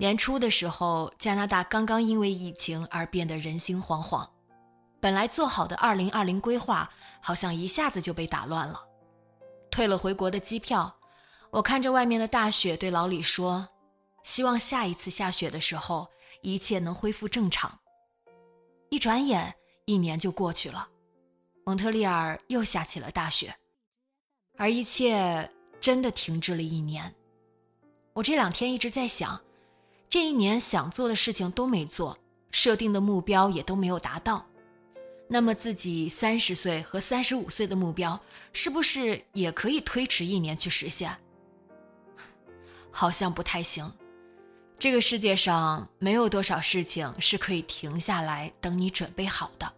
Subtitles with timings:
[0.00, 4.28] 年初的时候，加拿大刚刚因为疫情而变得人心惶惶，
[5.00, 6.88] 本来做好的2020规划
[7.20, 8.80] 好像一下子就被打乱了。
[9.72, 10.94] 退了回国的机票，
[11.50, 13.68] 我看着外面的大雪，对老李说
[14.22, 16.06] ：“希望下一次下雪的时候，
[16.42, 17.80] 一切能恢复正常。”
[18.90, 19.52] 一转眼，
[19.84, 20.88] 一年就过去了，
[21.66, 23.52] 蒙特利尔又下起了大雪，
[24.56, 27.12] 而一切真的停滞了一年。
[28.12, 29.40] 我这两天一直在想。
[30.10, 32.18] 这一年想做的事情都没做，
[32.50, 34.46] 设定的目标也都没有达到，
[35.28, 38.18] 那么自己三十岁和三十五岁的目标
[38.52, 41.14] 是不是也可以推迟一年去实现？
[42.90, 43.92] 好像不太行。
[44.78, 49.70] 这个世界上没有多少事情是可以停下来等你准备好的。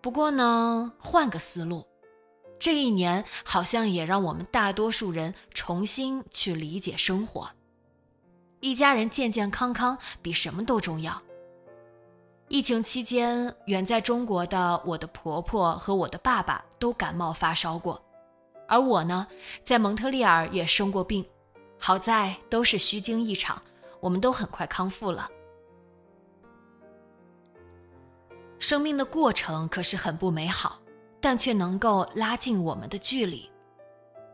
[0.00, 1.86] 不过呢，换个思路，
[2.58, 7.50] 这一年好像也让我们大多数人重新去理解生活。
[8.60, 11.20] 一家人健健康康比什么都重要。
[12.48, 18.02] 疫情期间，远在中国的我的婆婆和我的爸爸都感冒发烧过，
[18.68, 19.26] 而我呢，
[19.64, 21.24] 在蒙特利尔也生过病，
[21.78, 23.62] 好在都是虚惊一场，
[23.98, 25.30] 我们都很快康复了。
[28.58, 30.78] 生命的过程可是很不美好，
[31.18, 33.48] 但却能够拉近我们的距离。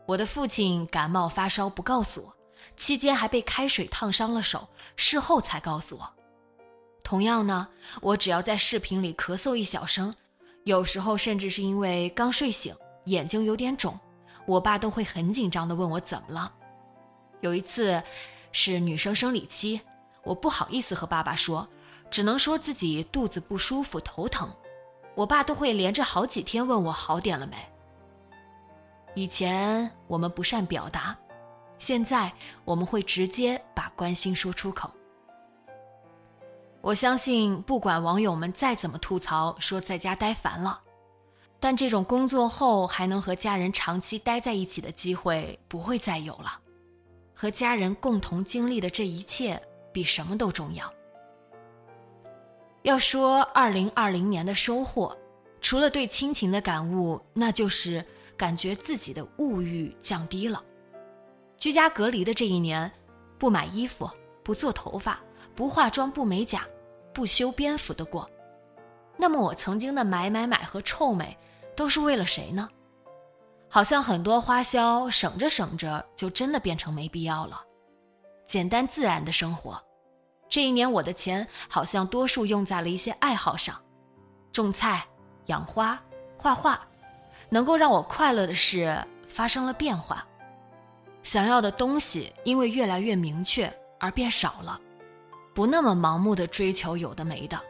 [0.05, 2.36] 我的父亲感冒发烧不告诉我。
[2.75, 6.09] 期间还被开水烫伤了手，事后才告诉我。
[7.03, 7.67] 同样呢，
[8.01, 10.13] 我只要在视频里咳嗽一小声，
[10.65, 12.75] 有时候甚至是因为刚睡醒，
[13.05, 13.97] 眼睛有点肿，
[14.45, 16.53] 我爸都会很紧张地问我怎么了。
[17.41, 18.03] 有一次
[18.51, 19.79] 是女生生理期，
[20.23, 21.67] 我不好意思和爸爸说，
[22.11, 24.53] 只能说自己肚子不舒服、头疼，
[25.15, 27.55] 我爸都会连着好几天问我好点了没。
[29.15, 31.17] 以前我们不善表达。
[31.77, 32.31] 现在
[32.65, 34.91] 我们会直接把关心说出口。
[36.81, 40.79] 我相信，不管网友们再怎么吐槽，说在家待烦了，
[41.59, 46.59] 但这种工作后还能和家人长期待在一起的机会不会再有了。
[47.33, 49.61] 和家人共同经历的这一切，
[49.91, 50.91] 比什么都重要。
[52.83, 55.15] 要说二零二零年的收获，
[55.59, 58.05] 除了对亲情的感悟，那就是
[58.37, 60.63] 感觉自己的物欲降低了。
[61.57, 62.91] 居家隔离的这一年，
[63.37, 64.09] 不买衣服，
[64.43, 65.19] 不做头发，
[65.55, 66.65] 不化妆，不美甲，
[67.13, 68.29] 不修边幅的过。
[69.17, 71.35] 那么我曾经的买买买和臭美，
[71.75, 72.69] 都是为了谁呢？
[73.69, 77.61] 好像很多花销省着省着，就真的变成没必要了。
[78.45, 79.83] 简单自然的生活，
[80.47, 83.75] 这一年我的钱好像多数用在了一些爱好上，
[84.51, 85.05] 种菜、
[85.47, 85.99] 养花、
[86.37, 86.79] 画画，
[87.49, 90.25] 能够让我快乐的事发生了变化。
[91.27, 94.79] 想要的东西因为越来越明确而变少了，
[95.53, 97.61] 不那么盲目的追求有的没的。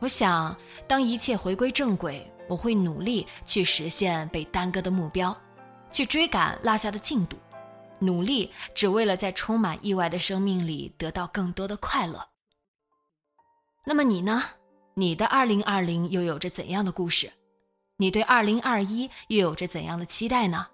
[0.00, 0.56] 我想，
[0.88, 5.36] 当一切回归正轨，我会努力去实现被耽搁的目标，
[5.88, 7.36] 去追赶落下的进度，
[8.00, 12.26] 努力只为了在充满意外的生命里得到更多的快乐。
[13.84, 14.42] 那么你呢？
[14.94, 17.30] 你的二零二零又有着怎样的故事？
[17.98, 20.66] 你对二零二一又有着怎样的期待呢？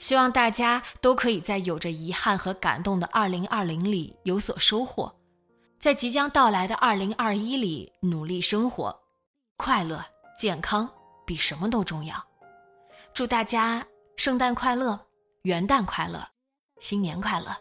[0.00, 5.14] 希望大家都可以在有着遗憾和感动的2020里有所收获，
[5.78, 8.98] 在即将到来的2021里努力生活，
[9.56, 10.04] 快乐
[10.36, 10.90] 健康
[11.26, 12.16] 比什么都重要。
[13.12, 13.86] 祝大家
[14.16, 14.98] 圣诞快乐，
[15.42, 16.26] 元旦快乐，
[16.80, 17.54] 新年快乐！